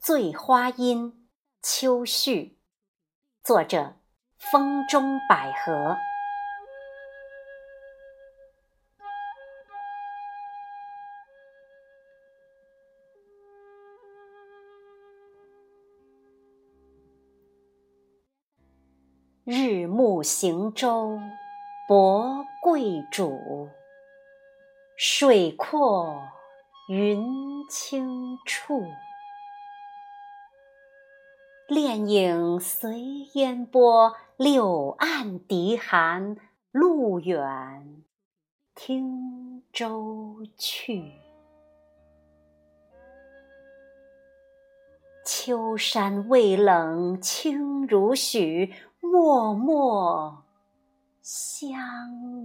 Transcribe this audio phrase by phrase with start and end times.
[0.00, 1.12] 醉花阴·
[1.60, 2.58] 秋绪，
[3.44, 3.96] 作者：
[4.38, 5.94] 风中百合。
[19.44, 21.20] 日暮行舟，
[21.86, 22.80] 泊桂
[23.12, 23.68] 渚，
[24.96, 26.26] 水阔
[26.88, 27.22] 云
[27.68, 28.82] 清处。
[31.70, 32.98] 恋影随
[33.34, 36.36] 烟波，柳暗笛寒，
[36.72, 38.02] 路远
[38.74, 41.12] 听舟去。
[45.24, 50.42] 秋山未冷清如许，脉脉
[51.22, 51.78] 相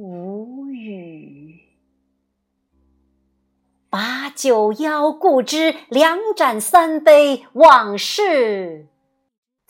[0.00, 1.60] 无语。
[3.88, 8.88] 把酒邀故知，两盏三杯往事。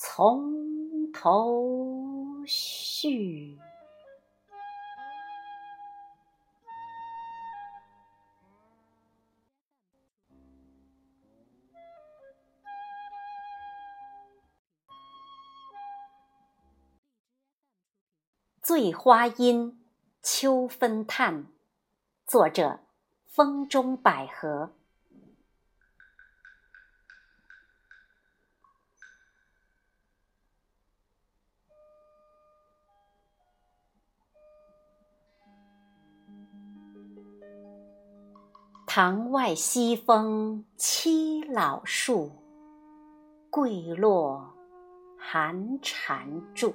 [0.04, 3.56] 从头续。
[18.60, 19.70] 醉花阴·
[20.20, 21.46] 秋分叹，
[22.26, 22.80] 作者：
[23.24, 24.72] 风中百合。
[38.94, 42.30] 塘外西风凄老树，
[43.48, 44.46] 桂落
[45.18, 46.74] 寒蝉住。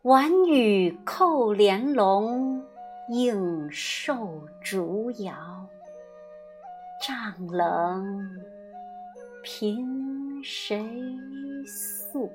[0.00, 2.64] 晚雨扣帘笼，
[3.10, 5.36] 映瘦竹摇。
[7.06, 8.34] 帐冷
[9.42, 10.82] 凭谁
[11.66, 12.32] 诉？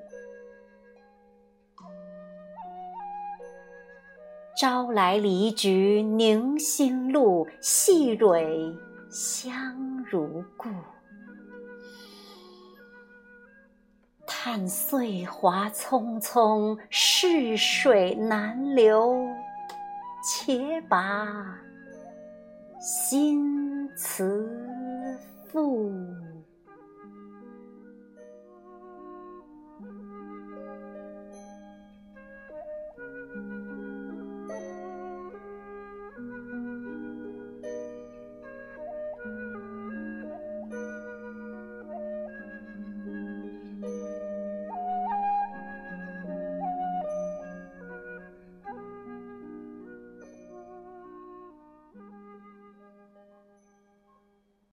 [4.56, 8.74] 朝来离菊凝新露，细蕊
[9.10, 10.70] 香如故。
[14.26, 19.14] 叹岁华匆匆，逝水难留，
[20.24, 21.58] 且把
[22.80, 24.48] 新词
[25.44, 25.92] 赋。